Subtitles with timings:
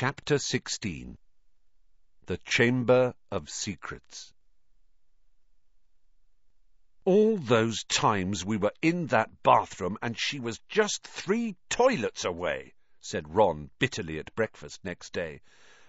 [0.00, 1.18] Chapter 16
[2.24, 4.32] The Chamber of Secrets.
[7.04, 12.72] All those times we were in that bathroom and she was just three toilets away,
[13.02, 15.42] said Ron bitterly at breakfast next day,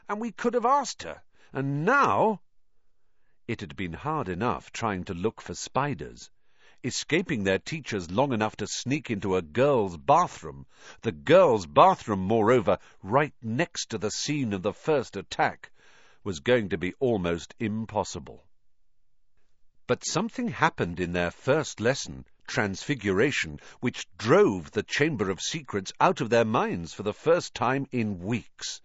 [0.09, 1.21] and we could have asked her,
[1.53, 2.41] and now...
[3.47, 6.29] It had been hard enough trying to look for spiders
[6.83, 10.65] escaping their teachers long enough to sneak into a girl's bathroom,
[11.01, 15.71] the girl's bathroom, moreover, right next to the scene of the first attack,
[16.23, 18.45] was going to be almost impossible.
[19.87, 26.21] But something happened in their first lesson, Transfiguration, which drove the Chamber of Secrets out
[26.21, 28.81] of their minds for the first time in weeks.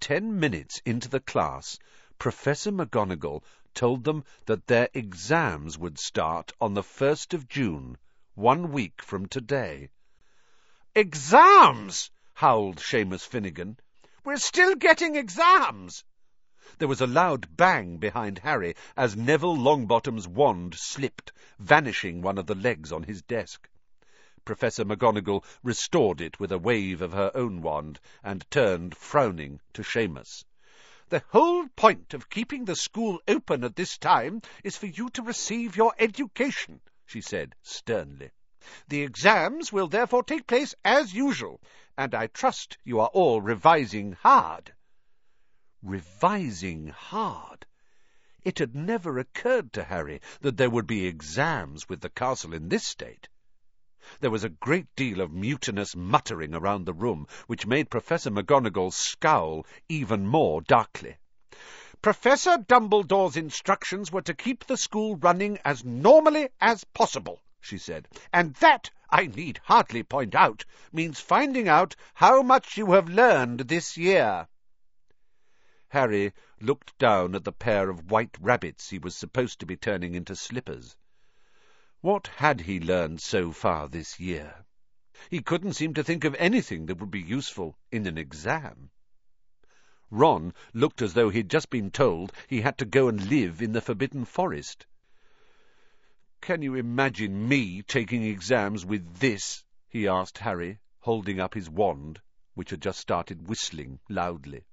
[0.00, 1.78] Ten minutes into the class,
[2.18, 3.42] Professor McGonagall
[3.76, 7.98] told them that their exams would start on the 1st of June,
[8.34, 9.90] one week from today.
[10.94, 12.10] Exams!
[12.32, 13.78] howled Seamus Finnigan.
[14.24, 16.04] We're still getting exams!
[16.78, 22.46] There was a loud bang behind Harry as Neville Longbottom's wand slipped, vanishing one of
[22.46, 23.68] the legs on his desk.
[24.46, 29.82] Professor McGonagall restored it with a wave of her own wand and turned, frowning, to
[29.82, 30.46] Seamus.
[31.08, 35.22] The whole point of keeping the school open at this time is for you to
[35.22, 38.32] receive your education, she said sternly.
[38.88, 41.60] The exams will therefore take place as usual,
[41.96, 44.74] and I trust you are all revising hard.
[45.80, 47.66] Revising hard?
[48.42, 52.68] It had never occurred to Harry that there would be exams with the castle in
[52.68, 53.28] this state.
[54.20, 58.92] There was a great deal of mutinous muttering around the room, which made Professor McGonagall
[58.92, 61.16] scowl even more darkly.
[62.02, 68.06] Professor Dumbledore's instructions were to keep the school running as normally as possible, she said,
[68.32, 73.58] and that, I need hardly point out, means finding out how much you have learned
[73.58, 74.46] this year.
[75.88, 80.14] Harry looked down at the pair of white rabbits he was supposed to be turning
[80.14, 80.96] into slippers.
[82.02, 84.66] What had he learned so far this year?
[85.30, 88.90] He couldn't seem to think of anything that would be useful in an exam.
[90.10, 93.72] Ron looked as though he'd just been told he had to go and live in
[93.72, 94.84] the Forbidden Forest.
[96.42, 99.64] Can you imagine me taking exams with this?
[99.88, 102.20] he asked Harry, holding up his wand,
[102.52, 104.66] which had just started whistling loudly.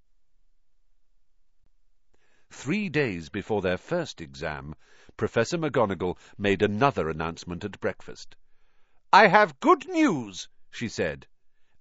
[2.55, 4.75] Three days before their first exam,
[5.17, 8.35] Professor McGonagall made another announcement at breakfast.
[9.11, 11.25] I have good news, she said,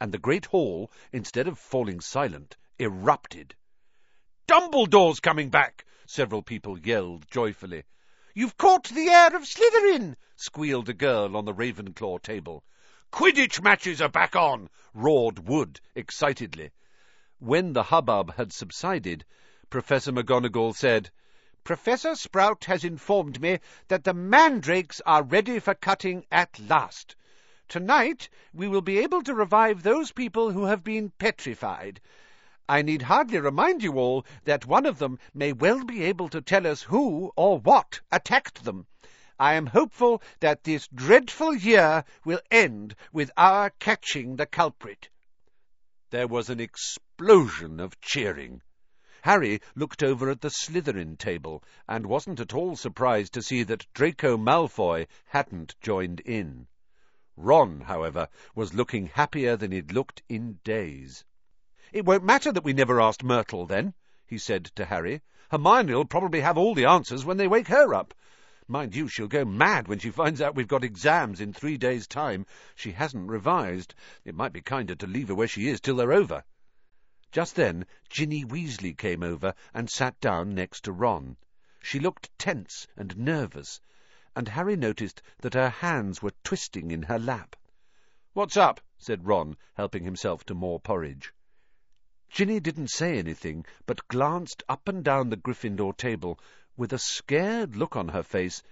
[0.01, 3.55] and the great hall, instead of falling silent, erupted.
[4.49, 7.85] Dumbledore's coming back, several people yelled joyfully.
[8.35, 12.65] You've caught the heir of Slytherin, squealed a girl on the Ravenclaw table.
[13.13, 16.71] Quidditch matches are back on, roared Wood excitedly.
[17.39, 19.27] When the hubbub had subsided,
[19.73, 21.09] Professor McGonagall said,
[21.65, 27.17] Professor Sprout has informed me that the mandrakes are ready for cutting at last.
[27.69, 32.03] Tonight we will be able to revive those people who have been petrified.
[32.69, 36.43] I need hardly remind you all that one of them may well be able to
[36.43, 38.87] tell us who or what attacked them.
[39.39, 45.09] I am hopeful that this dreadful year will end with our catching the culprit.
[46.11, 48.61] There was an explosion of cheering.
[49.25, 53.87] Harry looked over at the Slytherin table, and wasn't at all surprised to see that
[53.95, 56.67] Draco Malfoy hadn't joined in.
[57.37, 61.25] Ron, however, was looking happier than he'd looked in days.
[61.93, 63.95] It won't matter that we never asked Myrtle, then,
[64.27, 65.23] he said to Harry.
[65.53, 68.15] Hermione'll probably have all the answers when they wake her up.
[68.67, 72.09] Mind you, she'll go mad when she finds out we've got exams in three days'
[72.09, 72.45] time.
[72.75, 73.95] She hasn't revised.
[74.25, 76.43] It might be kinder to leave her where she is till they're over.
[77.35, 81.39] Just then Ginny Weasley came over and sat down next to Ron.
[81.81, 83.81] She looked tense and nervous,
[84.37, 87.57] and Harry noticed that her hands were twisting in her lap.
[88.35, 91.33] "What's up?" said Ron, helping himself to more porridge.
[92.29, 96.39] Ginny didn't say anything, but glanced up and down the Gryffindor table
[96.77, 98.63] with a scared look on her face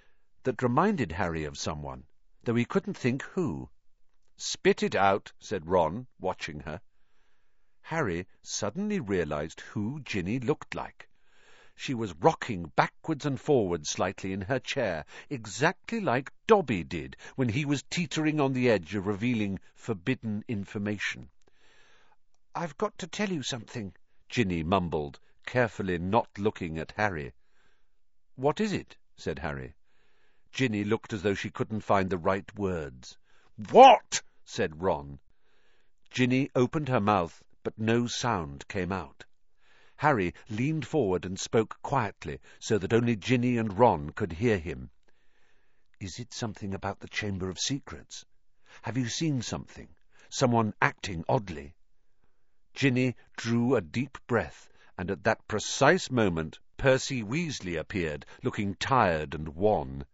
[0.43, 2.05] that reminded Harry of someone,
[2.45, 3.71] though he couldn't think who.
[4.37, 6.83] "Spit it out," said Ron, watching her.
[7.91, 11.09] Harry suddenly realized who Ginny looked like.
[11.75, 17.49] She was rocking backwards and forwards slightly in her chair, exactly like Dobby did when
[17.49, 21.31] he was teetering on the edge of revealing forbidden information.
[22.55, 23.97] "I've got to tell you something,"
[24.29, 27.33] Ginny mumbled, carefully not looking at Harry.
[28.37, 29.75] "What is it?" said Harry.
[30.53, 33.19] Ginny looked as though she couldn't find the right words.
[33.73, 35.19] "What?" said Ron.
[36.09, 39.25] Ginny opened her mouth but no sound came out.
[39.95, 44.91] Harry leaned forward and spoke quietly, so that only Ginny and Ron could hear him.
[46.01, 48.25] Is it something about the Chamber of Secrets?
[48.83, 49.89] Have you seen something?
[50.29, 51.77] Someone acting oddly?
[52.75, 54.69] Ginny drew a deep breath,
[54.99, 60.05] and at that precise moment Percy Weasley appeared, looking tired and wan.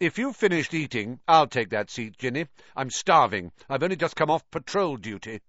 [0.00, 2.48] If you've finished eating, I'll take that seat, Ginny.
[2.74, 3.52] I'm starving.
[3.68, 5.42] I've only just come off patrol duty.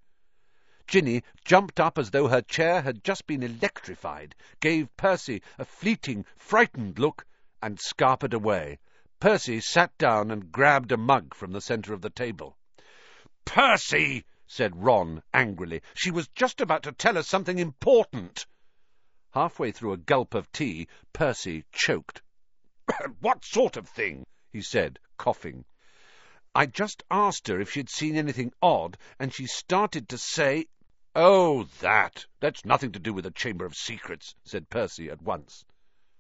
[0.90, 6.26] Ginny jumped up as though her chair had just been electrified, gave Percy a fleeting,
[6.36, 7.28] frightened look,
[7.62, 8.80] and scarpered away.
[9.20, 12.58] Percy sat down and grabbed a mug from the centre of the table.
[13.46, 14.26] Percy!
[14.48, 15.84] said Ron angrily.
[15.94, 18.48] She was just about to tell us something important.
[19.34, 22.24] Halfway through a gulp of tea, Percy choked.
[23.20, 24.26] what sort of thing?
[24.52, 25.66] he said, coughing.
[26.56, 30.66] I just asked her if she'd seen anything odd, and she started to say...
[31.22, 32.26] Oh, that!
[32.40, 35.66] That's nothing to do with the Chamber of Secrets, said Percy at once.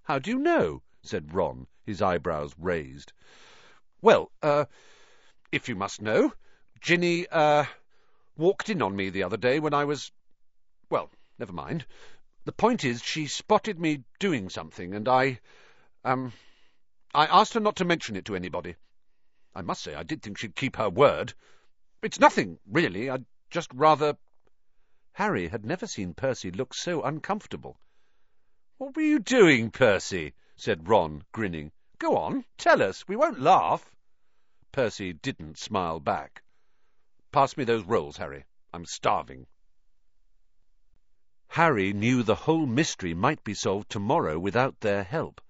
[0.03, 0.81] How do you know?
[1.01, 3.13] said Ron, his eyebrows raised.
[4.01, 4.65] Well, uh,
[5.53, 6.33] if you must know,
[6.81, 7.63] Ginny, uh,
[8.35, 10.11] walked in on me the other day when I was...
[10.89, 11.85] Well, never mind.
[12.43, 15.39] The point is, she spotted me doing something, and I,
[16.03, 16.33] um,
[17.13, 18.75] I asked her not to mention it to anybody.
[19.55, 21.33] I must say I did think she'd keep her word.
[22.03, 23.09] It's nothing, really.
[23.09, 24.17] I'd just rather...
[25.19, 27.77] Harry had never seen Percy look so uncomfortable.
[28.77, 30.33] What were you doing, Percy?
[30.55, 31.73] said Ron, grinning.
[31.97, 33.05] Go on, tell us.
[33.05, 33.91] We won't laugh.
[34.71, 36.41] Percy didn't smile back.
[37.33, 38.45] Pass me those rolls, Harry.
[38.73, 39.47] I'm starving.
[41.49, 45.41] Harry knew the whole mystery might be solved tomorrow without their help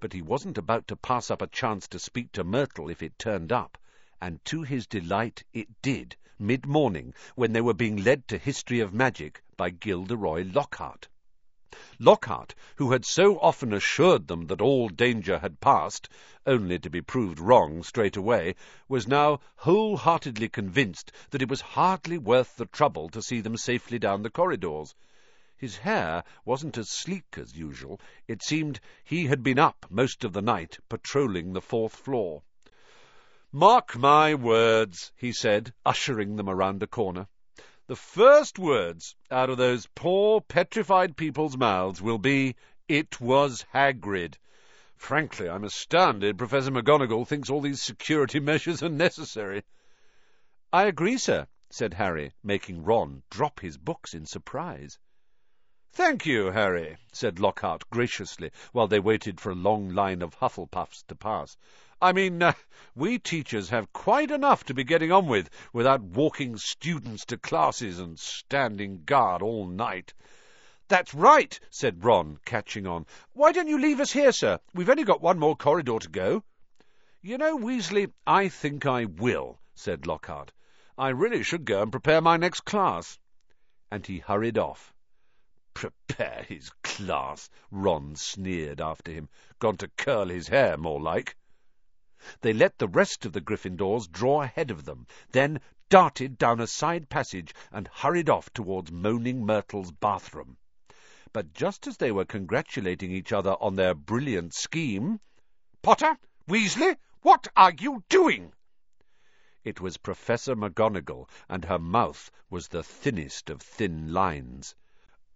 [0.00, 3.18] but he wasn't about to pass up a chance to speak to Myrtle if it
[3.18, 3.76] turned up,
[4.22, 8.94] and to his delight it did, mid-morning, when they were being led to History of
[8.94, 11.08] Magic by Gilderoy Lockhart.
[11.98, 16.08] Lockhart, who had so often assured them that all danger had passed,
[16.46, 18.54] only to be proved wrong straight away,
[18.88, 23.98] was now wholeheartedly convinced that it was hardly worth the trouble to see them safely
[23.98, 24.94] down the corridors.
[25.56, 28.00] His hair wasn't as sleek as usual.
[28.28, 32.44] It seemed he had been up most of the night, patrolling the fourth floor.
[33.52, 37.26] Mark my words, he said, ushering them around a corner.
[37.86, 42.56] The first words out of those poor petrified people's mouths will be,
[42.88, 44.36] It was Hagrid.
[44.98, 49.64] Frankly, I'm astounded Professor McGonagall thinks all these security measures are necessary.
[50.70, 54.98] I agree, sir, said Harry, making Ron drop his books in surprise.
[55.92, 61.02] Thank you, Harry, said Lockhart graciously, while they waited for a long line of Hufflepuffs
[61.06, 61.56] to pass.
[62.00, 62.52] I mean, uh,
[62.94, 67.98] we teachers have quite enough to be getting on with without walking students to classes
[67.98, 70.14] and standing guard all night.
[70.86, 73.04] That's right, said Ron, catching on.
[73.32, 74.60] Why don't you leave us here, sir?
[74.74, 76.44] We've only got one more corridor to go.
[77.20, 80.52] You know, Weasley, I think I will, said Lockhart.
[80.96, 83.18] I really should go and prepare my next class.
[83.90, 84.94] And he hurried off.
[85.74, 89.28] Prepare his class, Ron sneered after him.
[89.58, 91.36] Gone to curl his hair, more like.
[92.40, 96.66] They let the rest of the Gryffindors draw ahead of them, then darted down a
[96.66, 100.56] side passage and hurried off towards Moaning Myrtle's bathroom.
[101.32, 105.20] But just as they were congratulating each other on their brilliant scheme...
[105.80, 106.18] Potter!
[106.48, 106.96] Weasley!
[107.22, 108.52] What are you doing?
[109.62, 114.74] It was Professor McGonagall, and her mouth was the thinnest of thin lines.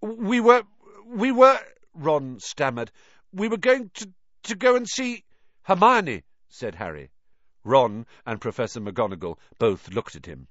[0.01, 0.65] We were...
[1.07, 1.61] we were...
[1.95, 2.91] Ron stammered.
[3.33, 4.13] We were going to...
[4.43, 5.23] to go and see...
[5.63, 7.11] Hermione, said Harry.
[7.65, 10.47] Ron and Professor McGonagall both looked at him.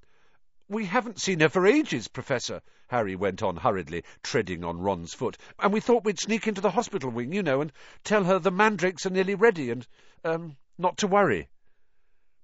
[0.68, 5.38] We haven't seen her for ages, Professor, Harry went on hurriedly, treading on Ron's foot,
[5.60, 7.72] and we thought we'd sneak into the hospital wing, you know, and
[8.04, 9.88] tell her the mandrakes are nearly ready, and,
[10.26, 11.50] um, not to worry.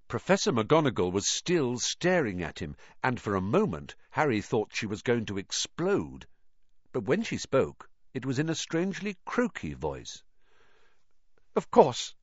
[0.07, 5.01] Professor McGonagall was still staring at him, and for a moment Harry thought she was
[5.01, 6.27] going to explode
[6.97, 10.23] but when she spoke, it was in a strangely croaky voice.
[11.55, 12.15] Of course,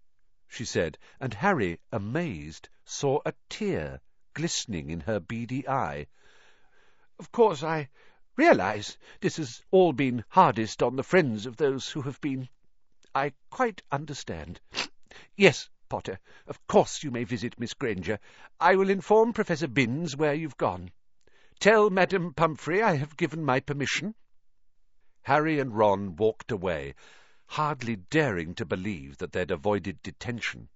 [0.48, 4.00] she said, and Harry, amazed, saw a tear
[4.34, 6.06] glistening in her beady eye.
[7.18, 7.88] Of course, I
[8.36, 12.48] realize this has all been hardest on the friends of those who have been...
[13.14, 14.60] I quite understand.
[15.36, 18.18] Yes, Potter, of course you may visit Miss Granger.
[18.58, 20.90] I will inform Professor Binns where you've gone.
[21.60, 24.14] Tell Madam Pomfrey I have given my permission.
[25.22, 26.94] Harry and Ron walked away,
[27.54, 30.68] hardly daring to believe that they'd avoided detention.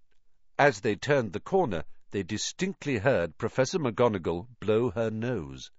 [0.56, 1.82] As they turned the corner,
[2.12, 5.72] they distinctly heard Professor McGonagall blow her nose.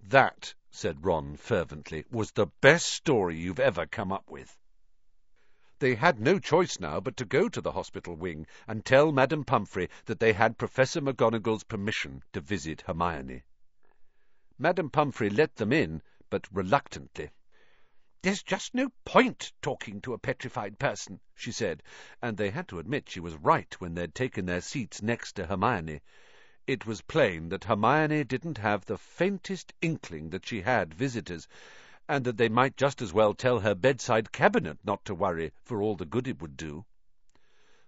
[0.00, 4.56] That, said Ron fervently, was the best story you've ever come up with.
[5.80, 9.42] They had no choice now but to go to the hospital wing and tell Madam
[9.42, 13.42] Pomfrey that they had Professor McGonagall's permission to visit Hermione.
[14.56, 16.00] Madam Pomfrey let them in,
[16.30, 17.30] but reluctantly.
[18.24, 21.82] There's just no point talking to a petrified person, she said,
[22.22, 25.44] and they had to admit she was right when they'd taken their seats next to
[25.44, 26.00] Hermione.
[26.66, 31.46] It was plain that Hermione didn't have the faintest inkling that she had visitors,
[32.08, 35.82] and that they might just as well tell her bedside cabinet not to worry for
[35.82, 36.86] all the good it would do.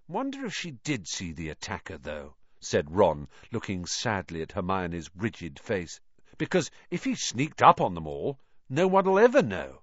[0.07, 5.59] Wonder if she did see the attacker, though, said Ron, looking sadly at Hermione's rigid
[5.59, 5.99] face,
[6.37, 8.39] because if he sneaked up on them all,
[8.69, 9.81] no one'll ever know.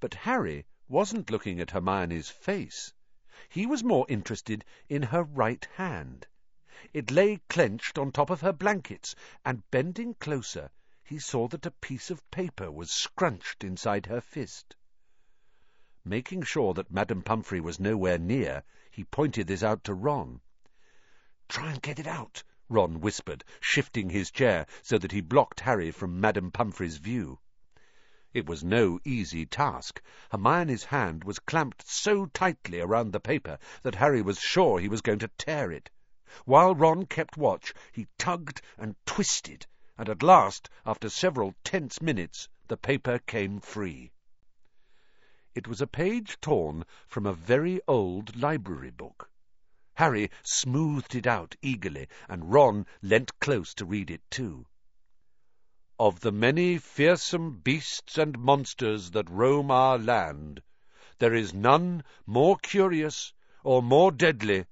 [0.00, 2.92] But Harry wasn't looking at Hermione's face.
[3.48, 6.28] He was more interested in her right hand.
[6.94, 10.70] It lay clenched on top of her blankets, and bending closer,
[11.02, 14.76] he saw that a piece of paper was scrunched inside her fist.
[16.04, 18.62] Making sure that Madam Pomfrey was nowhere near,
[18.92, 20.40] he pointed this out to Ron.
[21.48, 25.90] Try and get it out, Ron whispered, shifting his chair so that he blocked Harry
[25.90, 27.40] from Madam Pomfrey's view.
[28.38, 30.00] It was no easy task.
[30.30, 35.00] Hermione's hand was clamped so tightly around the paper that Harry was sure he was
[35.00, 35.90] going to tear it.
[36.44, 39.66] While Ron kept watch, he tugged and twisted,
[39.96, 44.12] and at last, after several tense minutes, the paper came free.
[45.56, 49.28] It was a page torn from a very old library book.
[49.94, 54.67] Harry smoothed it out eagerly, and Ron leant close to read it too.
[56.00, 60.62] Of the many fearsome beasts and monsters that roam our land,
[61.18, 63.32] there is none more curious
[63.64, 64.66] or more deadly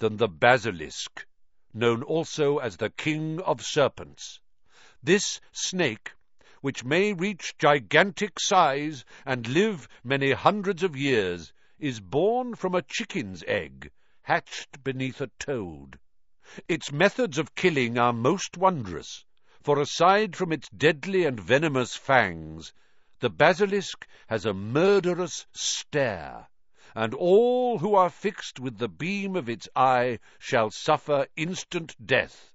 [0.00, 1.26] than the basilisk,
[1.72, 4.38] known also as the king of serpents.
[5.02, 6.12] This snake,
[6.60, 12.82] which may reach gigantic size and live many hundreds of years, is born from a
[12.82, 13.90] chicken's egg,
[14.24, 15.98] hatched beneath a toad.
[16.68, 19.24] Its methods of killing are most wondrous
[19.66, 22.72] for aside from its deadly and venomous fangs,
[23.18, 26.46] the basilisk has a murderous stare,
[26.94, 32.52] and all who are fixed with the beam of its eye shall suffer instant death.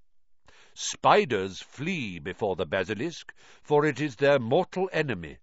[0.72, 5.36] Spiders flee before the basilisk, for it is their mortal enemy,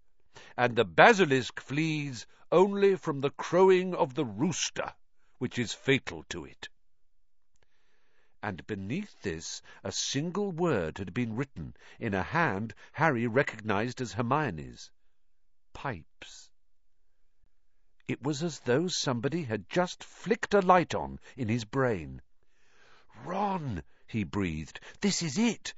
[0.58, 4.92] and the basilisk flees only from the crowing of the rooster,
[5.38, 6.68] which is fatal to it
[8.42, 14.14] and beneath this a single word had been written in a hand Harry recognized as
[14.14, 14.90] Hermione's.
[15.74, 16.50] Pipes.
[18.08, 22.22] It was as though somebody had just flicked a light on in his brain.
[23.26, 25.74] Ron, he breathed, this is it.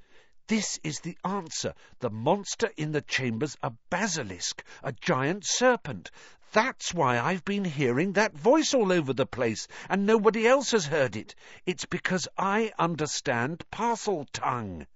[0.48, 1.72] This is the answer.
[2.00, 6.10] The monster in the chamber's a basilisk, a giant serpent.
[6.52, 10.86] That's why I've been hearing that voice all over the place, and nobody else has
[10.86, 11.34] heard it.
[11.64, 14.86] It's because I understand Parseltongue.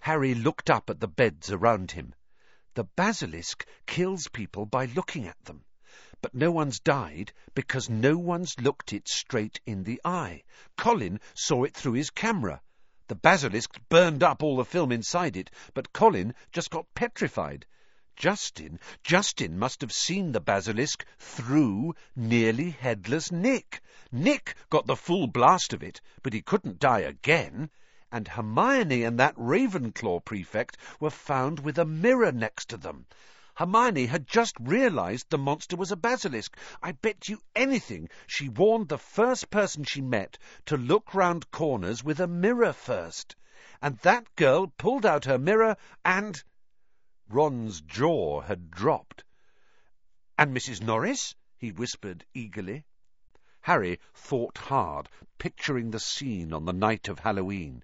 [0.00, 2.14] Harry looked up at the beds around him.
[2.74, 5.64] The basilisk kills people by looking at them.
[6.20, 10.42] But no one's died because no one's looked it straight in the eye.
[10.76, 12.60] Colin saw it through his camera.
[13.08, 17.64] The basilisk burned up all the film inside it, but Colin just got petrified.
[18.16, 23.80] Justin, Justin must have seen the basilisk through nearly headless Nick.
[24.12, 27.70] Nick got the full blast of it, but he couldn't die again.
[28.12, 33.06] And Hermione and that Ravenclaw prefect were found with a mirror next to them.
[33.58, 36.56] Hermione had just realized the monster was a basilisk.
[36.80, 42.04] I bet you anything she warned the first person she met to look round corners
[42.04, 43.34] with a mirror first.
[43.82, 46.40] And that girl pulled out her mirror and
[47.28, 49.24] Ron's jaw had dropped.
[50.38, 50.80] And Mrs.
[50.80, 51.34] Norris?
[51.56, 52.84] he whispered eagerly.
[53.62, 57.82] Harry thought hard, picturing the scene on the night of Halloween.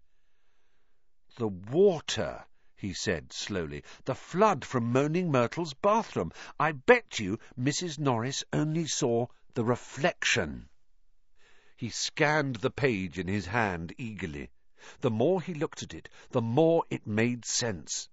[1.36, 2.44] The water,
[2.76, 3.84] he said slowly.
[4.04, 6.32] The flood from Moaning Myrtle's bathroom.
[6.58, 8.00] I bet you Mrs.
[8.00, 10.68] Norris only saw the reflection.
[11.76, 14.50] He scanned the page in his hand eagerly.
[15.00, 18.08] The more he looked at it, the more it made sense.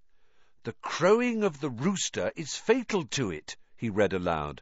[0.62, 4.62] The crowing of the rooster is fatal to it, he read aloud.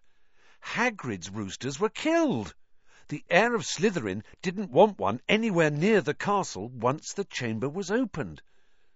[0.61, 2.55] Hagrid's roosters were killed.
[3.09, 7.91] The heir of Slytherin didn't want one anywhere near the castle once the chamber was
[7.91, 8.41] opened.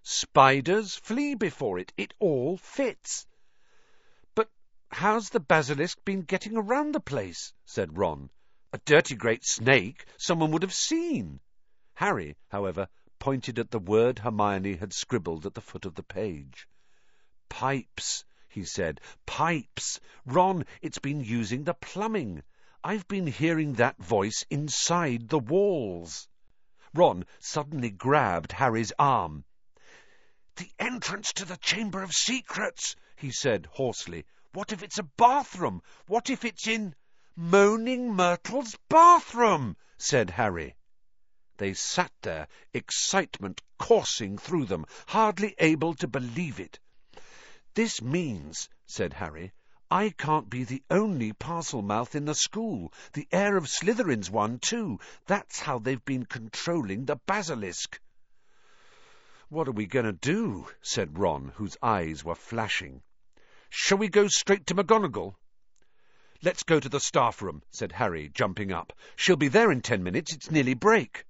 [0.05, 1.93] Spiders flee before it.
[1.95, 3.25] It all fits.
[4.35, 4.49] But
[4.89, 7.53] how's the basilisk been getting around the place?
[7.63, 8.29] said Ron.
[8.73, 11.39] A dirty great snake someone would have seen.
[11.93, 16.67] Harry, however, pointed at the word Hermione had scribbled at the foot of the page.
[17.47, 18.99] Pipes, he said.
[19.25, 20.01] Pipes.
[20.25, 22.43] Ron, it's been using the plumbing.
[22.83, 26.27] I've been hearing that voice inside the walls.
[26.93, 29.45] Ron suddenly grabbed Harry's arm.
[30.55, 34.25] The entrance to the Chamber of Secrets, he said hoarsely.
[34.51, 35.81] What if it's a bathroom?
[36.05, 36.95] What if it's in...
[37.35, 40.75] Moaning Myrtle's bathroom, said Harry.
[41.57, 46.79] They sat there, excitement coursing through them, hardly able to believe it.
[47.73, 49.53] This means, said Harry,
[49.89, 52.93] I can't be the only Parselmouth in the school.
[53.13, 54.99] The heir of Slytherin's one, too.
[55.25, 57.99] That's how they've been controlling the basilisk.
[59.53, 60.67] What are we going to do?
[60.81, 63.03] said Ron, whose eyes were flashing.
[63.69, 65.35] Shall we go straight to McGonagall?
[66.41, 68.93] Let's go to the staff room, said Harry, jumping up.
[69.15, 70.33] She'll be there in ten minutes.
[70.33, 71.27] It's nearly break.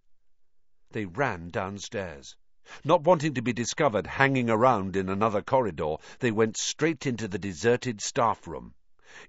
[0.91, 2.37] They ran downstairs.
[2.85, 7.37] Not wanting to be discovered hanging around in another corridor, they went straight into the
[7.37, 8.73] deserted staff room.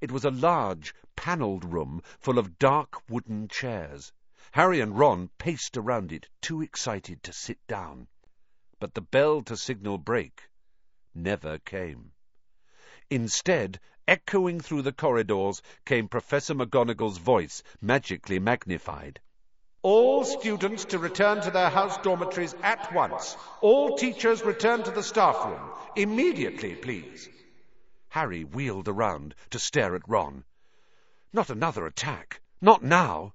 [0.01, 4.13] It was a large, panelled room full of dark wooden chairs.
[4.53, 8.07] Harry and Ron paced around it, too excited to sit down.
[8.81, 10.49] But the bell to signal break
[11.15, 12.13] never came.
[13.09, 13.79] Instead,
[14.09, 19.21] echoing through the corridors, came Professor McGonagall's voice, magically magnified.
[19.83, 23.37] All students to return to their house dormitories at once.
[23.61, 25.71] All teachers return to the staff room.
[25.95, 27.29] Immediately, please.
[28.09, 30.45] Harry wheeled around to stare at Ron.
[31.33, 32.41] Not another attack.
[32.61, 33.35] Not now.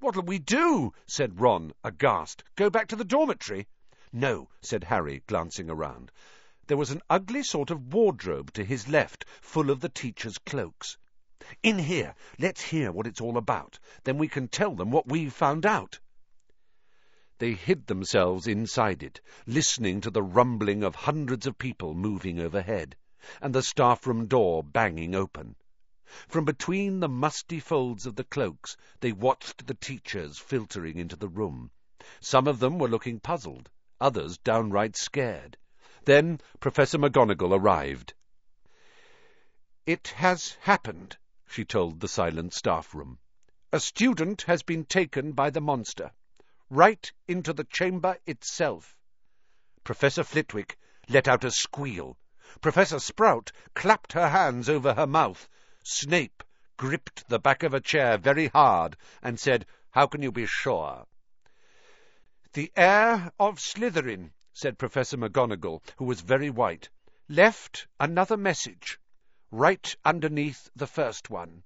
[0.00, 0.92] What'll we do?
[1.06, 2.44] said Ron, aghast.
[2.54, 3.66] Go back to the dormitory?
[4.10, 6.10] No, said Harry, glancing around.
[6.66, 10.96] There was an ugly sort of wardrobe to his left, full of the teachers' cloaks.
[11.62, 12.14] In here.
[12.38, 13.78] Let's hear what it's all about.
[14.04, 16.00] Then we can tell them what we've found out.
[17.36, 22.96] They hid themselves inside it, listening to the rumbling of hundreds of people moving overhead,
[23.42, 25.54] and the staff room door banging open.
[26.28, 31.28] From between the musty folds of the cloaks, they watched the teachers filtering into the
[31.28, 31.70] room.
[32.20, 33.68] Some of them were looking puzzled,
[34.00, 35.56] others downright scared.
[36.04, 38.14] Then Professor McGonagall arrived.
[39.86, 43.18] It has happened, she told the silent staff room.
[43.72, 46.12] A student has been taken by the monster,
[46.70, 48.96] right into the chamber itself.
[49.84, 52.18] Professor Flitwick let out a squeal.
[52.60, 55.48] Professor Sprout clapped her hands over her mouth.
[55.82, 56.42] Snape
[56.76, 61.06] gripped the back of a chair very hard and said, How can you be sure?
[62.58, 66.88] The heir of Slytherin, said Professor McGonagall, who was very white,
[67.28, 68.98] left another message
[69.52, 71.62] right underneath the first one.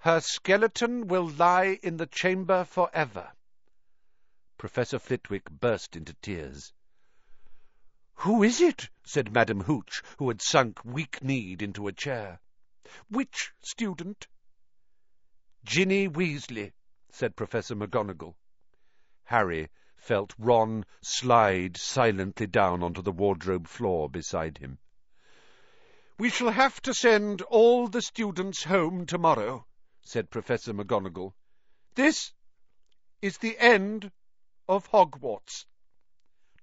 [0.00, 3.32] Her skeleton will lie in the chamber forever.
[4.58, 6.74] Professor Flitwick burst into tears.
[8.16, 8.90] Who is it?
[9.04, 12.42] said Madam Hooch, who had sunk weak-kneed into a chair.
[13.08, 14.26] Which student?
[15.64, 16.72] Ginny Weasley,
[17.10, 18.34] said Professor McGonagall.
[19.32, 24.76] Harry felt Ron slide silently down onto the wardrobe floor beside him.
[26.18, 29.64] We shall have to send all the students home tomorrow,
[30.02, 31.32] said Professor McGonagall.
[31.94, 32.34] This
[33.22, 34.12] is the end
[34.68, 35.64] of Hogwarts.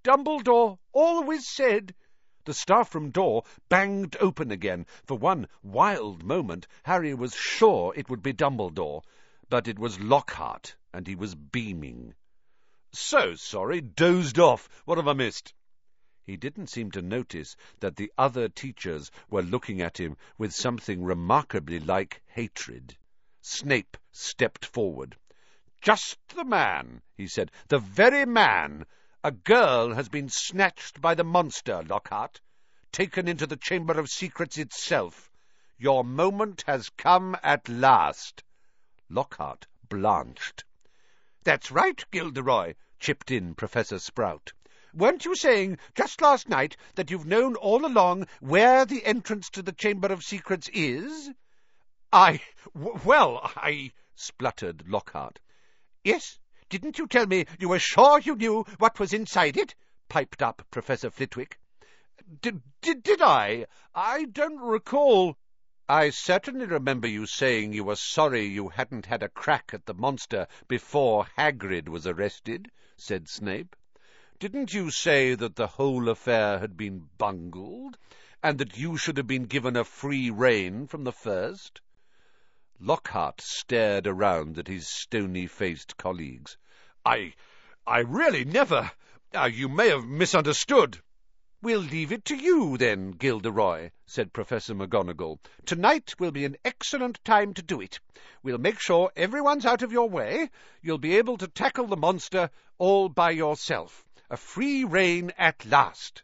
[0.03, 1.95] Dumbledore always said...
[2.45, 4.85] The staff room door banged open again.
[5.07, 9.01] For one wild moment, Harry was sure it would be Dumbledore,
[9.49, 12.13] but it was Lockhart, and he was beaming.
[12.91, 14.67] So sorry, dozed off.
[14.85, 15.53] What have I missed?
[16.25, 21.03] He didn't seem to notice that the other teachers were looking at him with something
[21.03, 22.97] remarkably like hatred.
[23.41, 25.17] Snape stepped forward.
[25.81, 27.51] Just the man, he said.
[27.67, 28.85] The very man.
[29.23, 32.41] A girl has been snatched by the monster, Lockhart,
[32.91, 35.31] taken into the Chamber of Secrets itself.
[35.77, 38.43] Your moment has come at last.
[39.09, 40.63] Lockhart blanched.
[41.45, 44.51] That's right, Gilderoy, chipped in Professor Sprout.
[44.93, 49.61] Weren't you saying just last night that you've known all along where the entrance to
[49.61, 51.29] the Chamber of Secrets is?
[52.11, 52.41] I...
[52.73, 53.91] well, I...
[54.15, 55.39] spluttered Lockhart.
[56.03, 59.75] Yes, didn't you tell me you were sure you knew what was inside it?
[60.09, 61.57] piped up Professor Flitwick.
[62.41, 63.65] Did, did I?
[63.95, 65.37] I don't recall.
[65.91, 69.95] I certainly remember you saying you were sorry you hadn't had a crack at the
[69.95, 73.75] monster before Hagrid was arrested, said Snape.
[74.37, 77.97] Didn't you say that the whole affair had been bungled,
[78.43, 81.81] and that you should have been given a free rein from the first?
[82.79, 86.55] Lockhart stared around at his stony-faced colleagues.
[87.03, 87.33] I...
[87.87, 88.91] I really never...
[89.33, 91.01] Uh, you may have misunderstood.
[91.61, 95.39] We'll leave it to you, then, Gilderoy, said Professor McGonagall.
[95.65, 97.99] Tonight will be an excellent time to do it.
[98.41, 100.51] We'll make sure everyone's out of your way.
[100.81, 104.05] You'll be able to tackle the monster all by yourself.
[104.29, 106.23] A free rein at last.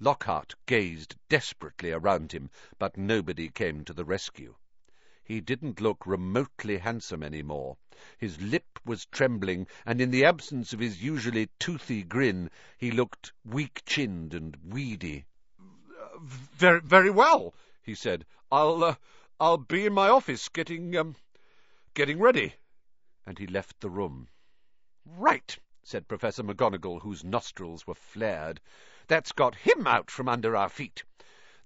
[0.00, 4.56] Lockhart gazed desperately around him, but nobody came to the rescue.
[5.22, 7.76] He didn't look remotely handsome any more.
[8.16, 13.32] His lip was trembling, and in the absence of his usually toothy grin, he looked
[13.44, 15.26] weak-chinned and weedy.
[16.20, 18.24] Very, very well, he said.
[18.50, 18.94] I'll, uh,
[19.40, 21.16] I'll be in my office getting, um,
[21.94, 22.54] getting ready.
[23.26, 24.28] And he left the room.
[25.04, 28.60] Right, said Professor McGonagall, whose nostrils were flared.
[29.06, 31.02] That's got him out from under our feet.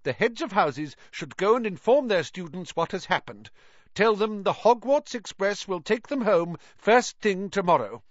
[0.05, 3.51] The heads of houses should go and inform their students what has happened.
[3.95, 8.03] Tell them the Hogwarts Express will take them home first thing tomorrow.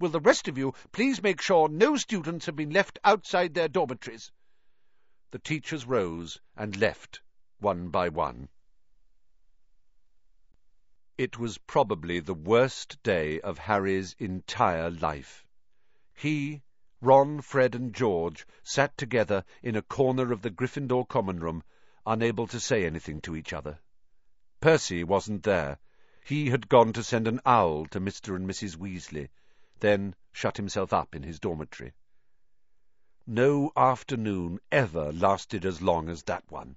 [0.00, 3.68] Will the rest of you please make sure no students have been left outside their
[3.68, 4.32] dormitories?
[5.30, 7.20] The teachers rose and left,
[7.60, 8.48] one by one.
[11.16, 15.46] It was probably the worst day of Harry's entire life.
[16.12, 16.62] He,
[17.00, 21.62] Ron, Fred, and George sat together in a corner of the Gryffindor common room,
[22.04, 23.78] unable to say anything to each other.
[24.60, 25.78] Percy wasn't there.
[26.22, 28.36] He had gone to send an owl to Mr.
[28.36, 28.76] and Mrs.
[28.76, 29.30] Weasley,
[29.78, 31.94] then shut himself up in his dormitory.
[33.26, 36.76] No afternoon ever lasted as long as that one,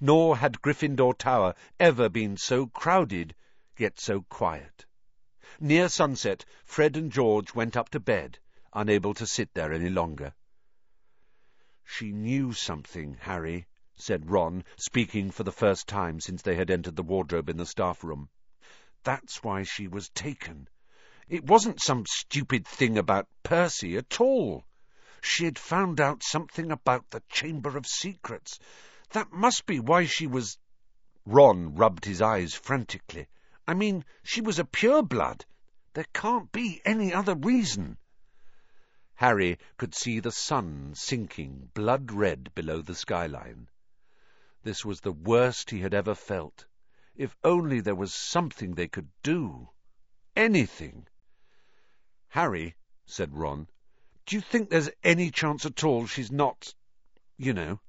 [0.00, 3.34] nor had Gryffindor Tower ever been so crowded,
[3.76, 4.86] yet so quiet.
[5.60, 8.38] Near sunset, Fred and George went up to bed,
[8.72, 10.32] unable to sit there any longer.
[11.84, 13.66] She knew something, Harry,
[14.00, 17.66] said Ron, speaking for the first time since they had entered the wardrobe in the
[17.66, 18.28] staff room.
[19.02, 20.68] That's why she was taken.
[21.28, 24.64] It wasn't some stupid thing about Percy at all.
[25.20, 28.58] She had found out something about the Chamber of Secrets.
[29.10, 30.58] That must be why she was...
[31.26, 33.26] Ron rubbed his eyes frantically.
[33.66, 35.44] I mean, she was a pureblood.
[35.94, 37.98] There can't be any other reason.
[39.16, 43.68] Harry could see the sun sinking blood-red below the skyline.
[44.62, 46.66] This was the worst he had ever felt.
[47.14, 49.70] If only there was something they could do.
[50.36, 51.08] Anything.
[52.28, 53.68] Harry, said Ron,
[54.26, 56.74] do you think there's any chance at all she's not,
[57.36, 57.80] you know?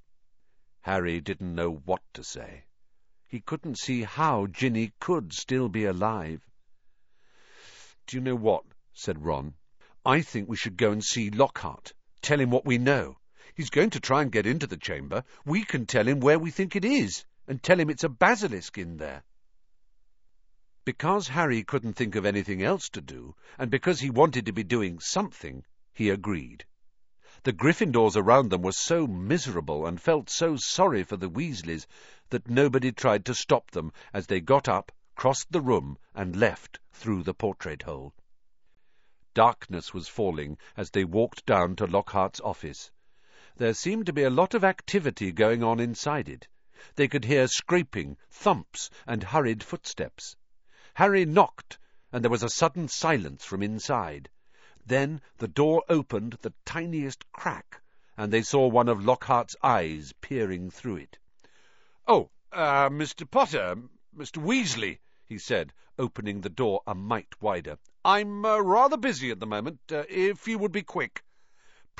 [0.80, 2.64] Harry didn't know what to say.
[3.28, 6.44] He couldn't see how Ginny could still be alive.
[8.06, 8.64] Do you know what?
[8.92, 9.54] said Ron.
[10.04, 11.92] I think we should go and see Lockhart.
[12.22, 13.19] Tell him what we know.
[13.60, 15.22] He's going to try and get into the chamber.
[15.44, 18.78] We can tell him where we think it is, and tell him it's a basilisk
[18.78, 19.22] in there.
[20.86, 24.64] Because Harry couldn't think of anything else to do, and because he wanted to be
[24.64, 26.64] doing something, he agreed.
[27.42, 31.86] The Gryffindors around them were so miserable and felt so sorry for the Weasleys
[32.30, 36.80] that nobody tried to stop them as they got up, crossed the room, and left
[36.94, 38.14] through the portrait hole.
[39.34, 42.90] Darkness was falling as they walked down to Lockhart's office.
[43.56, 46.46] There seemed to be a lot of activity going on inside it.
[46.94, 50.36] They could hear scraping, thumps, and hurried footsteps.
[50.94, 51.78] Harry knocked,
[52.12, 54.30] and there was a sudden silence from inside.
[54.86, 57.80] Then the door opened the tiniest crack,
[58.16, 61.18] and they saw one of Lockhart's eyes peering through it.
[62.06, 63.30] "Oh, uh, Mr.
[63.30, 63.76] Potter,
[64.16, 64.42] Mr.
[64.42, 67.78] Weasley," he said, opening the door a mite wider.
[68.04, 71.22] I'm uh, rather busy at the moment, uh, if you would be quick.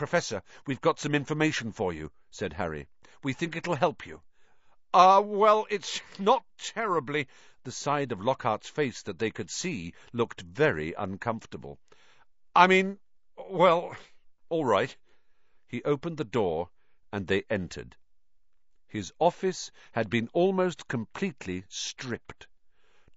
[0.00, 2.88] Professor, we've got some information for you, said Harry.
[3.22, 4.22] We think it'll help you.
[4.94, 7.28] Ah, uh, well, it's not terribly...
[7.64, 11.78] The side of Lockhart's face that they could see looked very uncomfortable.
[12.56, 12.98] I mean,
[13.36, 13.94] well,
[14.48, 14.96] all right.
[15.68, 16.70] He opened the door,
[17.12, 17.94] and they entered.
[18.88, 22.48] His office had been almost completely stripped.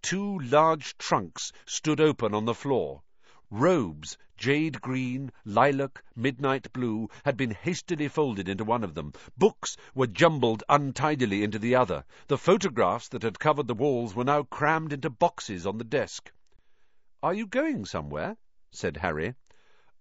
[0.01, 3.03] Two large trunks stood open on the floor.
[3.55, 9.13] Robes, jade green, lilac, midnight blue, had been hastily folded into one of them.
[9.37, 12.03] Books were jumbled untidily into the other.
[12.29, 16.31] The photographs that had covered the walls were now crammed into boxes on the desk.
[17.21, 18.37] Are you going somewhere?
[18.71, 19.35] said Harry.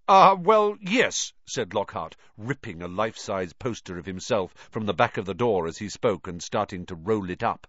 [0.09, 5.19] Ah, uh, well, yes, said Lockhart, ripping a life-size poster of himself from the back
[5.19, 7.67] of the door as he spoke and starting to roll it up.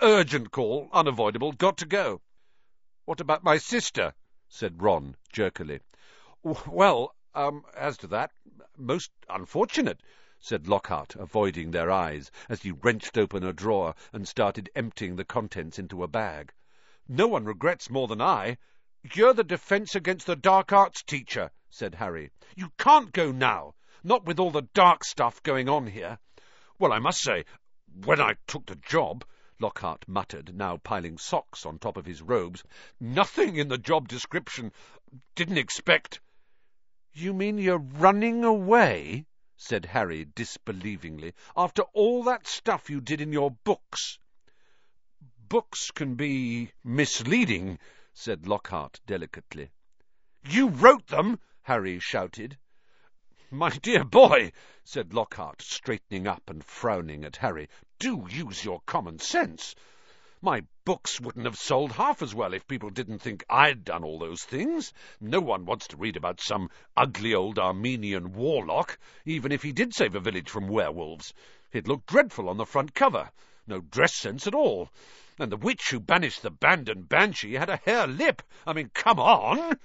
[0.00, 2.22] Urgent call, unavoidable, got to go.
[3.04, 4.14] What about my sister?
[4.52, 5.78] Said Ron jerkily.
[6.42, 8.32] Well, um, as to that,
[8.76, 10.02] most unfortunate,
[10.40, 15.24] said Lockhart, avoiding their eyes, as he wrenched open a drawer and started emptying the
[15.24, 16.52] contents into a bag.
[17.06, 18.58] No one regrets more than I.
[19.14, 22.32] You're the defence against the dark arts teacher, said Harry.
[22.56, 23.74] You can't go now.
[24.02, 26.18] Not with all the dark stuff going on here.
[26.78, 27.44] Well, I must say,
[28.04, 29.24] when I took the job,
[29.60, 32.64] Lockhart muttered, now piling socks on top of his robes,
[32.98, 34.72] nothing in the job description.
[35.34, 36.20] Didn't expect.
[37.12, 39.26] You mean you're running away?
[39.56, 44.18] said Harry disbelievingly, after all that stuff you did in your books.
[45.46, 47.78] Books can be misleading,
[48.14, 49.70] said Lockhart delicately.
[50.42, 51.38] You wrote them!
[51.64, 52.56] Harry shouted.
[53.52, 54.52] My dear boy,
[54.84, 59.74] said Lockhart, straightening up and frowning at Harry, do use your common sense.
[60.40, 64.20] My books wouldn't have sold half as well if people didn't think I'd done all
[64.20, 64.92] those things.
[65.20, 69.94] No one wants to read about some ugly old Armenian warlock, even if he did
[69.94, 71.34] save a village from werewolves.
[71.72, 73.32] It looked dreadful on the front cover.
[73.66, 74.90] No dress sense at all.
[75.40, 78.42] And the witch who banished the Bandon Banshee had a hare lip.
[78.64, 79.76] I mean, come on!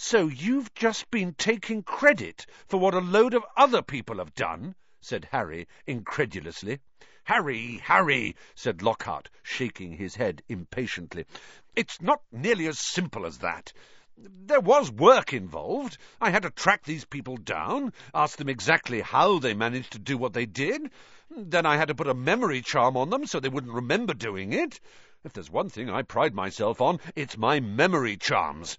[0.00, 4.76] So you've just been taking credit for what a load of other people have done?
[5.00, 6.78] said Harry incredulously.
[7.24, 11.26] Harry, Harry, said Lockhart, shaking his head impatiently.
[11.74, 13.72] It's not nearly as simple as that.
[14.16, 15.98] There was work involved.
[16.20, 20.16] I had to track these people down, ask them exactly how they managed to do
[20.16, 20.92] what they did.
[21.28, 24.52] Then I had to put a memory charm on them so they wouldn't remember doing
[24.52, 24.78] it.
[25.24, 28.78] If there's one thing I pride myself on, it's my memory charms.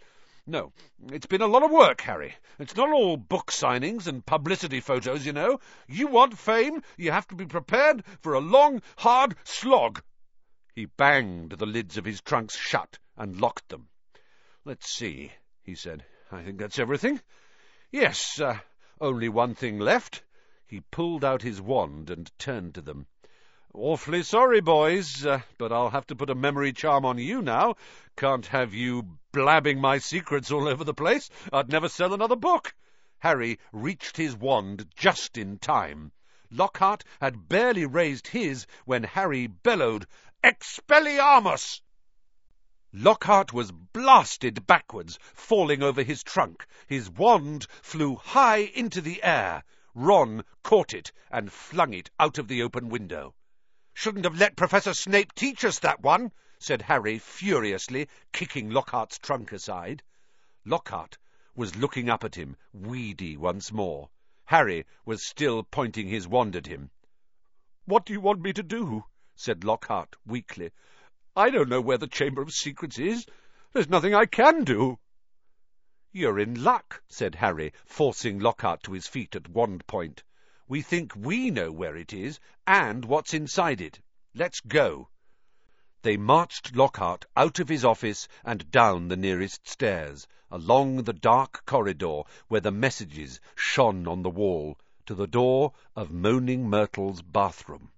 [0.49, 0.73] No,
[1.11, 2.33] it's been a lot of work, Harry.
[2.57, 5.59] It's not all book signings and publicity photos, you know.
[5.87, 10.01] You want fame, you have to be prepared for a long, hard slog.
[10.73, 13.89] He banged the lids of his trunks shut and locked them.
[14.65, 16.03] Let's see, he said.
[16.31, 17.21] I think that's everything.
[17.91, 18.57] Yes, uh,
[18.99, 20.23] only one thing left.
[20.65, 23.05] He pulled out his wand and turned to them.
[23.75, 27.75] Awfully sorry, boys, uh, but I'll have to put a memory charm on you now.
[28.17, 31.29] Can't have you blabbing my secrets all over the place.
[31.53, 32.73] I'd never sell another book.
[33.19, 36.11] Harry reached his wand just in time.
[36.49, 40.07] Lockhart had barely raised his when Harry bellowed,
[40.43, 41.81] Expelliarmus!
[42.91, 46.65] Lockhart was blasted backwards, falling over his trunk.
[46.87, 49.63] His wand flew high into the air.
[49.93, 53.35] Ron caught it and flung it out of the open window.
[54.01, 59.51] Shouldn't have let Professor Snape teach us that one, said Harry furiously, kicking Lockhart's trunk
[59.51, 60.03] aside.
[60.63, 61.17] Lockhart
[61.53, 64.09] was looking up at him, weedy once more.
[64.45, 66.91] Harry was still pointing his wand at him.
[67.83, 69.03] What do you want me to do?
[69.35, 70.71] said Lockhart weakly.
[71.35, 73.25] I don't know where the Chamber of Secrets is.
[73.73, 74.97] There's nothing I can do.
[76.13, 80.23] You're in luck, said Harry, forcing Lockhart to his feet at wand point.
[80.69, 83.99] We think we know where it is and what's inside it.
[84.35, 85.09] Let's go.
[86.03, 91.65] They marched Lockhart out of his office and down the nearest stairs, along the dark
[91.65, 94.77] corridor where the messages shone on the wall,
[95.07, 97.91] to the door of Moaning Myrtle's bathroom.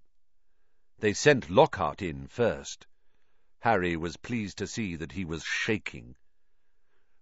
[0.97, 2.87] They sent Lockhart in first.
[3.59, 6.15] Harry was pleased to see that he was shaking.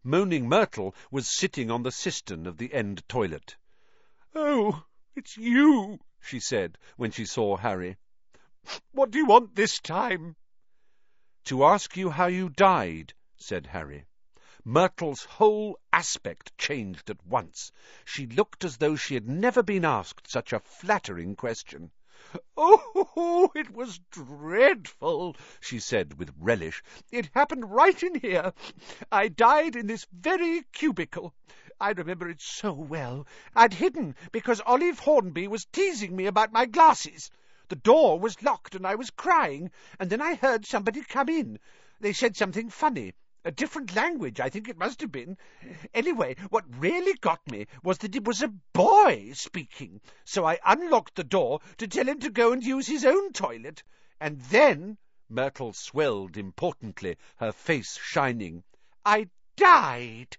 [0.04, 3.58] Moaning Myrtle was sitting on the cistern of the end toilet.
[4.36, 4.84] Oh,
[5.20, 7.98] it's you, she said when she saw Harry.
[8.94, 10.38] What do you want this time?
[11.44, 14.06] To ask you how you died, said Harry.
[14.64, 17.74] Myrtle's whole aspect changed at once.
[18.06, 21.92] She looked as though she had never been asked such a flattering question.
[22.56, 26.82] Oh, it was dreadful, she said with relish.
[27.12, 28.54] It happened right in here.
[29.12, 31.34] I died in this very cubicle.
[31.82, 33.26] I remember it so well.
[33.56, 37.32] I'd hidden because Olive Hornby was teasing me about my glasses.
[37.70, 41.58] The door was locked and I was crying, and then I heard somebody come in.
[42.02, 43.14] They said something funny.
[43.46, 45.38] A different language, I think it must have been.
[45.94, 51.16] Anyway, what really got me was that it was a boy speaking, so I unlocked
[51.16, 53.84] the door to tell him to go and use his own toilet.
[54.20, 54.98] And then,
[55.30, 58.66] Myrtle swelled importantly, her face shining,
[59.06, 60.38] I died.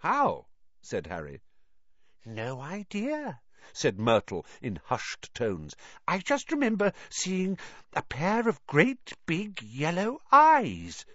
[0.00, 0.48] How?
[0.82, 1.40] said Harry.
[2.26, 3.40] No idea,
[3.72, 5.74] said Myrtle in hushed tones.
[6.06, 7.58] I just remember seeing
[7.94, 11.06] a pair of great big yellow eyes.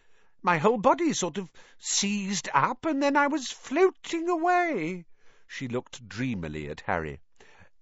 [0.41, 5.05] My whole body sort of seized up, and then I was floating away.
[5.45, 7.19] She looked dreamily at Harry.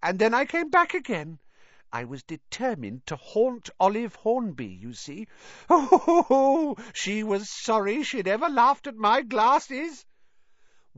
[0.03, 1.39] And then I came back again.
[1.93, 5.27] I was determined to haunt Olive Hornby, you see.
[5.69, 10.05] Oh, she was sorry she'd ever laughed at my glasses.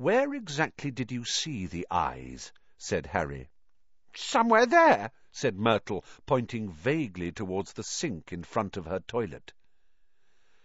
[0.01, 2.51] Where exactly did you see the eyes?
[2.75, 3.51] said Harry.
[4.15, 9.53] Somewhere there, said Myrtle, pointing vaguely towards the sink in front of her toilet.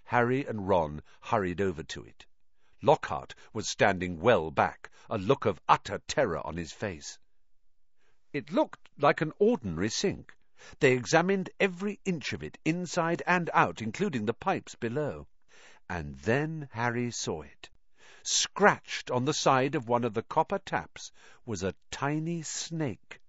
[0.04, 2.24] Harry and Ron hurried over to it.
[2.80, 7.18] Lockhart was standing well back, a look of utter terror on his face.
[8.32, 10.34] It looked like an ordinary sink.
[10.80, 15.28] They examined every inch of it, inside and out, including the pipes below.
[15.90, 17.68] And then Harry saw it.
[18.28, 21.12] Scratched on the side of one of the copper taps
[21.44, 23.20] was a tiny snake.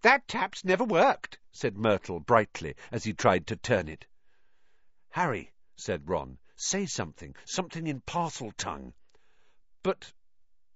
[0.00, 4.06] That tap's never worked, said Myrtle brightly as he tried to turn it.
[5.10, 8.94] Harry, said Ron, say something, something in Parseltongue.
[9.82, 10.14] But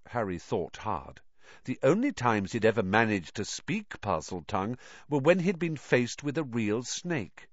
[0.05, 1.19] Harry thought hard.
[1.63, 4.77] The only times he'd ever managed to speak Parseltongue
[5.09, 7.49] were when he'd been faced with a real snake.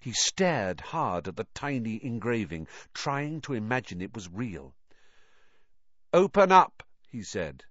[0.00, 4.74] He stared hard at the tiny engraving, trying to imagine it was real.
[6.12, 7.64] Open up, he said.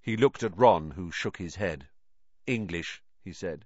[0.00, 1.88] He looked at Ron, who shook his head.
[2.48, 3.64] English, he said.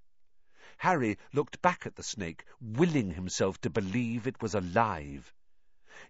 [0.77, 5.33] Harry looked back at the snake, willing himself to believe it was alive.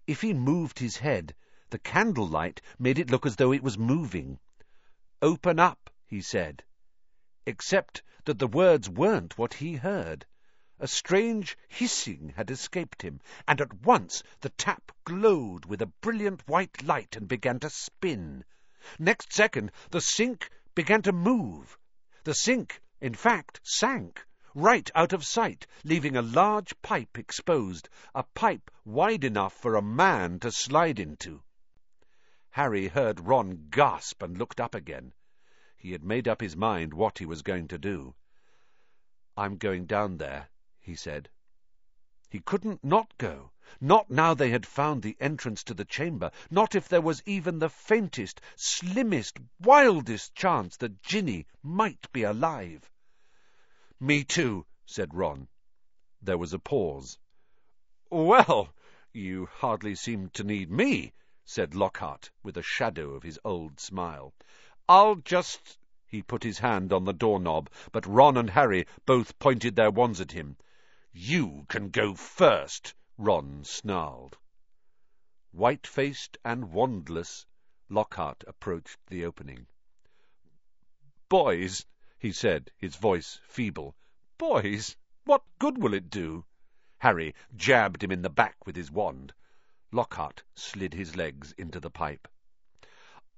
[0.05, 1.33] If he moved his head,
[1.69, 4.39] the candlelight made it look as though it was moving.
[5.21, 6.65] Open up, he said.
[7.45, 10.25] Except that the words weren't what he heard.
[10.83, 16.45] A strange hissing had escaped him, and at once the tap glowed with a brilliant
[16.45, 18.43] white light and began to spin.
[18.99, 21.77] Next second, the sink began to move.
[22.25, 28.23] The sink, in fact, sank, right out of sight, leaving a large pipe exposed, a
[28.23, 31.43] pipe wide enough for a man to slide into.
[32.49, 35.13] Harry heard Ron gasp and looked up again.
[35.77, 38.15] He had made up his mind what he was going to do.
[39.37, 40.49] I'm going down there,
[40.85, 41.29] he said.
[42.29, 43.51] He couldn't not go.
[43.79, 47.59] Not now they had found the entrance to the chamber, not if there was even
[47.59, 52.91] the faintest, slimmest, wildest chance that Ginny might be alive.
[53.97, 55.47] Me too, said Ron.
[56.21, 57.17] There was a pause.
[58.09, 58.73] Well,
[59.13, 61.13] you hardly seem to need me,
[61.45, 64.33] said Lockhart, with a shadow of his old smile.
[64.89, 65.79] I'll just...
[66.05, 70.19] He put his hand on the doorknob, but Ron and Harry both pointed their wands
[70.19, 70.57] at him.
[71.15, 74.35] You can go first, Ron snarled.
[75.51, 77.45] White-faced and wandless,
[77.87, 79.67] Lockhart approached the opening.
[81.29, 81.85] Boys,
[82.17, 83.95] he said, his voice feeble.
[84.39, 86.45] Boys, what good will it do?
[86.97, 89.33] Harry jabbed him in the back with his wand.
[89.91, 92.27] Lockhart slid his legs into the pipe.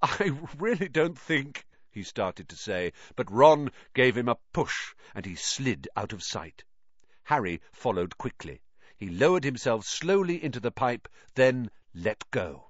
[0.01, 5.25] I really don't think, he started to say, but Ron gave him a push, and
[5.25, 6.63] he slid out of sight.
[7.27, 8.61] Harry followed quickly.
[8.95, 12.69] He lowered himself slowly into the pipe, then let go.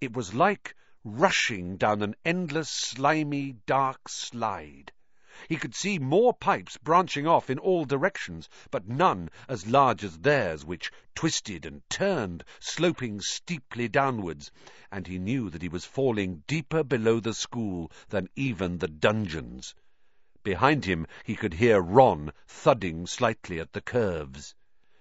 [0.00, 4.92] It was like rushing down an endless, slimy, dark slide.
[5.48, 10.20] He could see more pipes branching off in all directions, but none as large as
[10.20, 14.52] theirs, which twisted and turned, sloping steeply downwards,
[14.92, 19.74] and he knew that he was falling deeper below the school than even the dungeons.
[20.44, 24.56] Behind him he could hear Ron thudding slightly at the curves.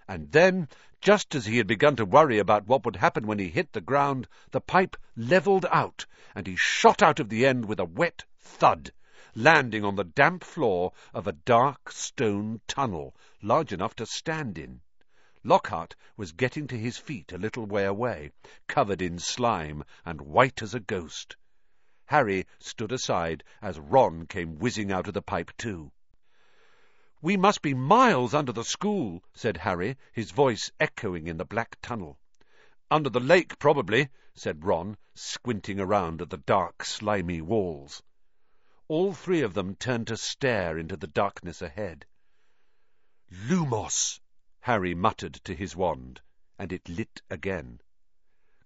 [0.07, 0.69] And then,
[1.01, 3.81] just as he had begun to worry about what would happen when he hit the
[3.81, 8.23] ground, the pipe levelled out, and he shot out of the end with a wet
[8.39, 8.91] thud,
[9.33, 14.81] landing on the damp floor of a dark stone tunnel, large enough to stand in.
[15.43, 18.31] Lockhart was getting to his feet a little way away,
[18.67, 21.35] covered in slime and white as a ghost.
[22.11, 25.93] Harry stood aside as Ron came whizzing out of the pipe too.
[27.21, 31.77] We must be miles under the school, said Harry, his voice echoing in the black
[31.81, 32.19] tunnel.
[32.89, 38.03] Under the lake, probably, said Ron, squinting around at the dark, slimy walls.
[38.89, 42.05] All three of them turned to stare into the darkness ahead.
[43.31, 44.19] Lumos,
[44.59, 46.19] Harry muttered to his wand,
[46.59, 47.79] and it lit again.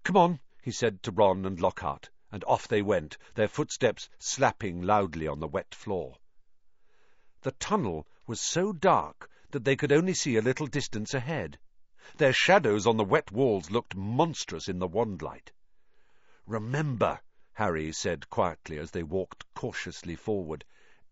[0.04, 4.82] Come on, he said to Ron and Lockhart, and off they went, their footsteps slapping
[4.82, 6.18] loudly on the wet floor.
[7.44, 11.58] The tunnel was so dark that they could only see a little distance ahead.
[12.18, 15.54] Their shadows on the wet walls looked monstrous in the wandlight.
[16.46, 17.22] Remember,
[17.54, 20.66] Harry said quietly as they walked cautiously forward,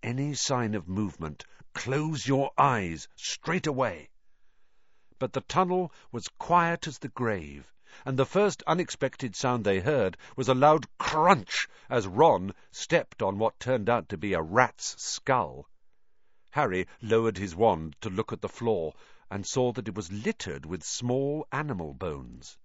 [0.03, 4.09] any sign of movement, close your eyes straight away.
[5.19, 7.72] But the tunnel was quiet as the grave,
[8.05, 13.39] and the first unexpected sound they heard was a loud crunch as Ron stepped on
[13.39, 15.69] what turned out to be a rat's skull.
[16.51, 18.93] Harry lowered his wand to look at the floor
[19.31, 22.57] and saw that it was littered with small animal bones.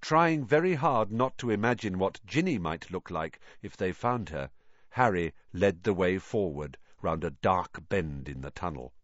[0.00, 4.50] Trying very hard not to imagine what Ginny might look like if they found her,
[4.88, 8.94] Harry led the way forward round a dark bend in the tunnel.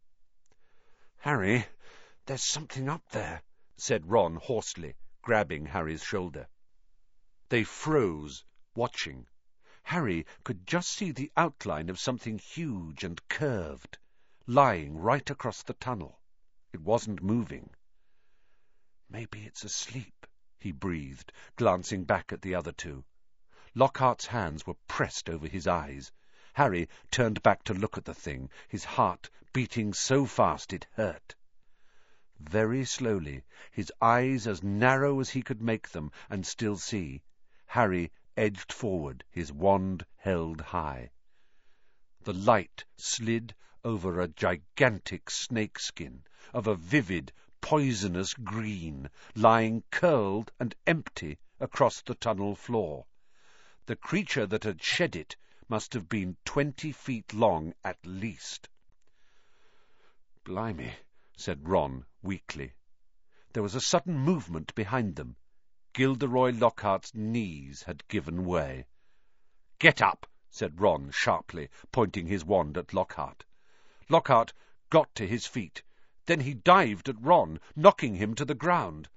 [1.18, 1.66] Harry,
[2.24, 3.42] there's something up there,
[3.76, 6.48] said Ron hoarsely, grabbing Harry's shoulder.
[7.48, 8.44] They froze,
[8.74, 9.26] watching.
[9.82, 13.98] Harry could just see the outline of something huge and curved,
[14.46, 16.20] lying right across the tunnel.
[16.72, 17.70] It wasn't moving.
[19.08, 20.26] Maybe it's asleep,
[20.58, 23.04] he breathed, glancing back at the other two.
[23.74, 26.12] Lockhart's hands were pressed over his eyes.
[26.52, 31.34] Harry turned back to look at the thing, his heart beating so fast it hurt.
[32.40, 37.20] Very slowly, his eyes as narrow as he could make them and still see,
[37.66, 41.10] Harry edged forward, his wand held high.
[42.22, 46.22] The light slid over a gigantic snakeskin
[46.54, 53.06] of a vivid, poisonous green, lying curled and empty across the tunnel floor.
[53.86, 55.34] The creature that had shed it
[55.68, 58.68] must have been twenty feet long at least.
[60.44, 60.92] Blimey,
[61.40, 62.72] said Ron weakly.
[63.52, 65.36] There was a sudden movement behind them.
[65.92, 68.86] Gilderoy Lockhart's knees had given way.
[69.78, 73.44] Get up, said Ron sharply, pointing his wand at Lockhart.
[74.08, 74.52] Lockhart
[74.90, 75.84] got to his feet.
[76.26, 79.08] Then he dived at Ron, knocking him to the ground.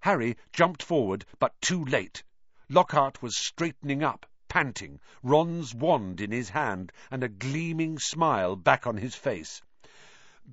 [0.00, 2.22] Harry jumped forward, but too late.
[2.68, 8.86] Lockhart was straightening up, panting, Ron's wand in his hand, and a gleaming smile back
[8.86, 9.62] on his face.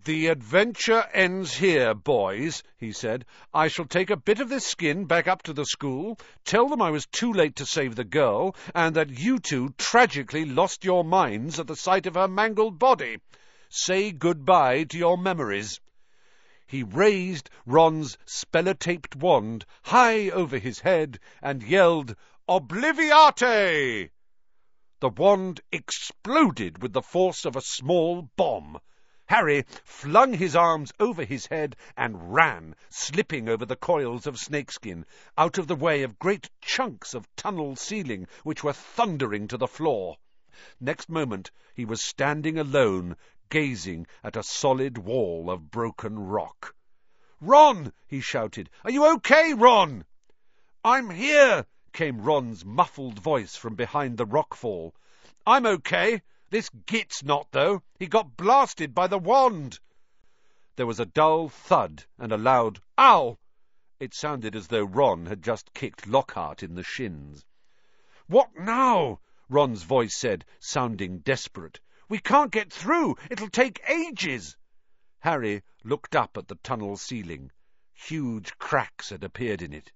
[0.05, 3.25] The adventure ends here, boys, he said.
[3.51, 6.79] I shall take a bit of this skin back up to the school, tell them
[6.79, 11.03] I was too late to save the girl, and that you two tragically lost your
[11.03, 13.17] minds at the sight of her mangled body.
[13.69, 15.79] Say good-bye to your memories.
[16.67, 22.15] He raised Ron's Spellotaped wand high over his head and yelled,
[22.47, 24.11] Obliviate!
[24.99, 28.77] The wand exploded with the force of a small bomb.
[29.29, 35.05] Harry flung his arms over his head and ran, slipping over the coils of snakeskin,
[35.37, 39.67] out of the way of great chunks of tunnel ceiling which were thundering to the
[39.67, 40.17] floor.
[40.79, 43.15] Next moment he was standing alone,
[43.49, 46.73] gazing at a solid wall of broken rock.
[47.39, 47.93] Ron!
[48.07, 48.67] he shouted.
[48.83, 50.05] Are you okay, Ron?
[50.83, 51.67] I'm here!
[51.93, 54.93] came Ron's muffled voice from behind the rockfall.
[55.45, 56.23] I'm okay.
[56.51, 57.83] This Git's not, though.
[57.99, 59.79] He got blasted by the wand.
[60.77, 63.37] There was a dull thud and a loud ow.
[63.99, 67.45] It sounded as though Ron had just kicked Lockhart in the shins.
[68.25, 69.19] What now?
[69.47, 71.79] Ron's voice said, sounding desperate.
[72.07, 73.17] We can't get through.
[73.29, 74.57] It'll take ages.
[75.19, 77.51] Harry looked up at the tunnel ceiling.
[77.93, 79.91] Huge cracks had appeared in it.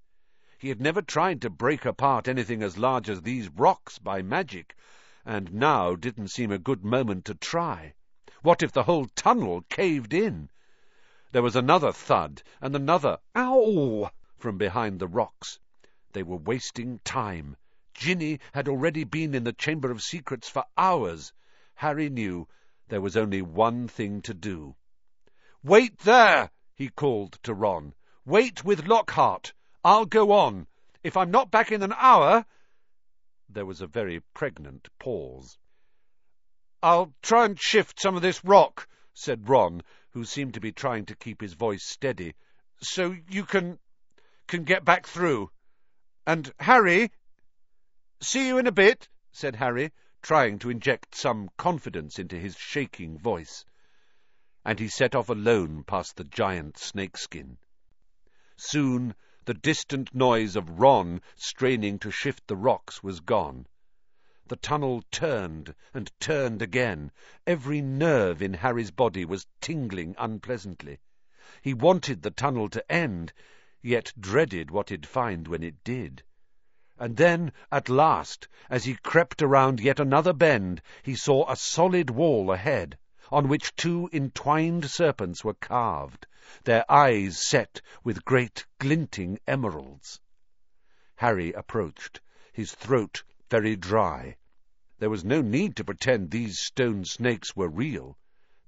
[0.59, 4.75] He had never tried to break apart anything as large as these rocks by magic,
[5.26, 7.93] and now didn't seem a good moment to try.
[8.41, 10.49] What if the whole tunnel caved in?
[11.32, 15.59] There was another thud, and another ow from behind the rocks.
[16.11, 17.55] They were wasting time.
[17.93, 21.32] Ginny had already been in the Chamber of Secrets for hours.
[21.76, 22.47] Harry knew
[22.89, 24.76] there was only one thing to do.
[25.63, 27.93] Wait there, he called to Ron.
[28.26, 29.53] Wait with Lockhart.
[29.84, 30.67] I'll go on.
[31.01, 32.45] If I'm not back in an hour...
[33.53, 35.59] There was a very pregnant pause.
[36.81, 41.05] I'll try and shift some of this rock, said Ron, who seemed to be trying
[41.05, 42.33] to keep his voice steady,
[42.81, 43.77] so you can...
[44.47, 45.51] can get back through.
[46.25, 47.11] And Harry...
[48.21, 49.91] See you in a bit, said Harry,
[50.23, 53.65] trying to inject some confidence into his shaking voice.
[54.65, 57.57] And he set off alone past the giant snakeskin.
[58.57, 59.13] Soon
[59.45, 63.67] the distant noise of Ron straining to shift the rocks was gone.
[64.47, 67.11] The tunnel turned and turned again.
[67.45, 70.99] Every nerve in Harry's body was tingling unpleasantly.
[71.61, 73.33] He wanted the tunnel to end,
[73.81, 76.23] yet dreaded what he'd find when it did.
[76.97, 82.09] And then, at last, as he crept around yet another bend, he saw a solid
[82.09, 82.97] wall ahead,
[83.32, 86.28] on which two entwined serpents were carved
[86.65, 90.19] their eyes set with great glinting emeralds.
[91.15, 92.19] Harry approached,
[92.51, 94.36] his throat very dry.
[94.99, 98.17] There was no need to pretend these stone snakes were real.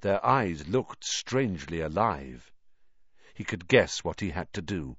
[0.01, 2.51] Their eyes looked strangely alive.
[3.33, 4.95] He could guess what he had to do.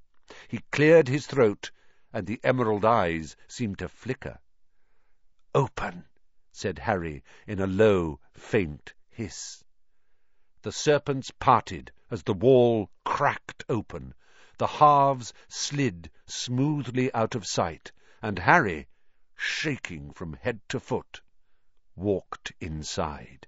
[0.48, 1.70] He cleared his throat,
[2.12, 4.38] and the emerald eyes seemed to flicker.
[5.54, 6.04] Open,
[6.52, 9.64] said Harry in a low, faint hiss.
[10.60, 14.12] The serpents parted as the wall cracked open.
[14.58, 18.88] The halves slid smoothly out of sight, and Harry,
[19.34, 21.22] shaking from head to foot,
[21.94, 23.46] walked inside.